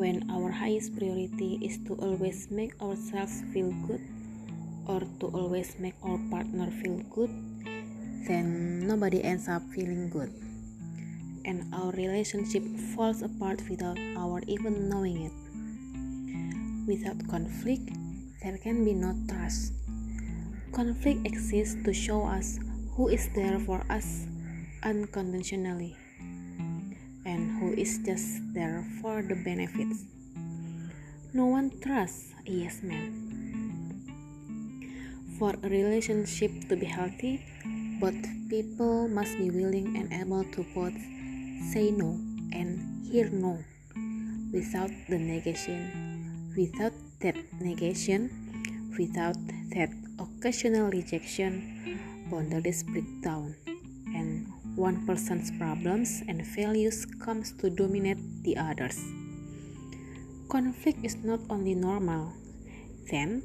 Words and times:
when 0.00 0.24
our 0.32 0.48
highest 0.48 0.96
priority 0.96 1.60
is 1.60 1.76
to 1.84 1.92
always 2.00 2.48
make 2.48 2.72
ourselves 2.80 3.44
feel 3.52 3.68
good 3.84 4.00
or 4.88 5.04
to 5.20 5.28
always 5.36 5.76
make 5.76 5.92
our 6.00 6.16
partner 6.32 6.72
feel 6.80 7.04
good, 7.12 7.28
then 8.24 8.80
nobody 8.88 9.22
ends 9.22 9.44
up 9.46 9.60
feeling 9.76 10.08
good. 10.08 10.32
And 11.44 11.68
our 11.76 11.92
relationship 11.92 12.64
falls 12.96 13.20
apart 13.20 13.60
without 13.68 14.00
our 14.16 14.40
even 14.48 14.88
knowing 14.88 15.28
it. 15.28 15.36
Without 16.88 17.20
conflict, 17.28 17.92
there 18.42 18.56
can 18.56 18.88
be 18.88 18.96
no 18.96 19.12
trust. 19.28 19.76
Conflict 20.72 21.28
exists 21.28 21.76
to 21.84 21.92
show 21.92 22.24
us 22.24 22.58
who 22.96 23.08
is 23.08 23.28
there 23.36 23.60
for 23.60 23.84
us 23.92 24.24
unconditionally 24.82 25.94
and 27.24 27.60
who 27.60 27.72
is 27.74 27.98
just 28.04 28.40
there 28.54 28.84
for 29.00 29.22
the 29.22 29.34
benefits. 29.34 30.04
No 31.32 31.46
one 31.46 31.70
trusts 31.80 32.34
a 32.46 32.50
yes 32.50 32.82
man. 32.82 33.12
For 35.38 35.54
a 35.62 35.68
relationship 35.68 36.50
to 36.68 36.76
be 36.76 36.86
healthy, 36.86 37.44
both 38.00 38.18
people 38.48 39.08
must 39.08 39.38
be 39.38 39.50
willing 39.50 39.96
and 39.96 40.12
able 40.12 40.44
to 40.56 40.66
both 40.74 40.96
say 41.72 41.90
no 41.92 42.18
and 42.52 43.06
hear 43.06 43.30
no 43.30 43.62
without 44.52 44.90
the 45.08 45.18
negation. 45.18 46.52
Without 46.56 46.92
that 47.20 47.36
negation, 47.60 48.28
without 48.98 49.38
that 49.70 49.90
occasional 50.18 50.90
rejection, 50.90 51.96
boundaries 52.28 52.82
break 52.82 53.06
down 53.22 53.54
one 54.80 55.04
person's 55.04 55.52
problems 55.60 56.24
and 56.26 56.40
values 56.56 57.04
comes 57.20 57.52
to 57.60 57.68
dominate 57.68 58.16
the 58.44 58.56
others. 58.56 58.96
Conflict 60.48 61.04
is 61.04 61.20
not 61.20 61.38
only 61.50 61.74
normal, 61.74 62.32
then 63.12 63.44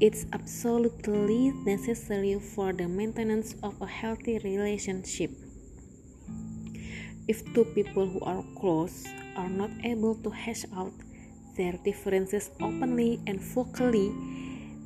it's 0.00 0.26
absolutely 0.32 1.54
necessary 1.62 2.34
for 2.40 2.72
the 2.72 2.88
maintenance 2.88 3.54
of 3.62 3.80
a 3.80 3.86
healthy 3.86 4.42
relationship. 4.42 5.30
If 7.28 7.46
two 7.54 7.64
people 7.70 8.10
who 8.10 8.20
are 8.26 8.42
close 8.58 9.06
are 9.36 9.48
not 9.48 9.70
able 9.84 10.16
to 10.26 10.30
hash 10.30 10.66
out 10.74 10.92
their 11.56 11.78
differences 11.84 12.50
openly 12.60 13.22
and 13.28 13.40
vocally, 13.40 14.10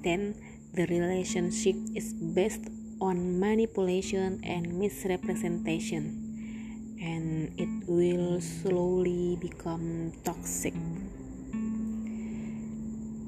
then 0.05 0.37
the 0.75 0.85
relationship 0.87 1.75
is 1.97 2.13
based 2.13 2.69
on 3.01 3.41
manipulation 3.41 4.41
and 4.45 4.79
misrepresentation, 4.79 6.97
and 7.01 7.53
it 7.59 7.69
will 7.89 8.41
slowly 8.41 9.37
become 9.41 10.13
toxic. 10.25 10.75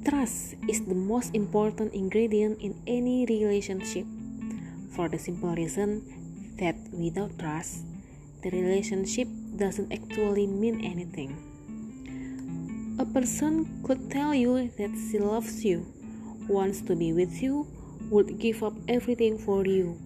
Trust 0.04 0.56
is 0.68 0.84
the 0.84 0.94
most 0.94 1.34
important 1.34 1.94
ingredient 1.94 2.60
in 2.60 2.74
any 2.86 3.24
relationship 3.26 4.04
for 4.92 5.08
the 5.08 5.18
simple 5.18 5.54
reason 5.54 6.04
that 6.60 6.76
without 6.92 7.38
trust, 7.38 7.84
the 8.42 8.50
relationship 8.50 9.28
doesn't 9.56 9.92
actually 9.92 10.46
mean 10.46 10.84
anything. 10.84 11.32
A 12.98 13.06
person 13.06 13.82
could 13.82 14.10
tell 14.10 14.34
you 14.34 14.68
that 14.76 14.90
she 15.10 15.18
loves 15.18 15.64
you, 15.64 15.86
wants 16.48 16.82
to 16.82 16.94
be 16.94 17.12
with 17.12 17.40
you, 17.40 17.66
would 18.12 18.38
give 18.38 18.62
up 18.62 18.74
everything 18.88 19.38
for 19.38 19.64
you. 19.64 19.98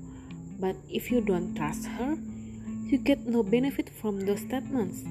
But 0.60 0.76
if 0.88 1.10
you 1.10 1.20
don't 1.20 1.56
trust 1.56 1.86
her, 1.98 2.16
you 2.86 2.98
get 2.98 3.26
no 3.26 3.42
benefit 3.42 3.90
from 3.90 4.20
those 4.24 4.40
statements. 4.40 5.02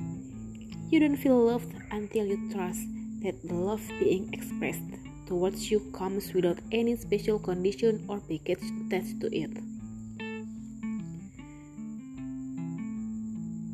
You 0.90 1.02
don't 1.02 1.18
feel 1.18 1.38
loved 1.44 1.76
until 1.92 2.26
you 2.26 2.40
trust 2.54 2.80
that 3.22 3.36
the 3.44 3.54
love 3.54 3.84
being 4.00 4.34
expressed 4.34 4.96
towards 5.28 5.70
you 5.70 5.82
comes 5.92 6.34
without 6.34 6.60
any 6.72 6.96
special 6.96 7.38
condition 7.38 8.06
or 8.08 8.22
package 8.22 8.64
attached 8.88 9.20
to 9.20 9.28
it. 9.36 9.52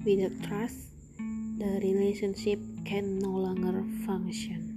Without 0.03 0.33
trust, 0.49 0.89
the 1.59 1.79
relationship 1.83 2.59
can 2.85 3.19
no 3.19 3.29
longer 3.29 3.85
function. 4.07 4.70